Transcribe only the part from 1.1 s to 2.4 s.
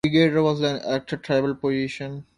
tribal position.